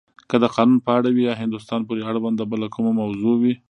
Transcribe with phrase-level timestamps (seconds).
[0.29, 3.53] که د قانون په اړه وی یا هندوستان پورې اړونده بله کومه موضوع وی.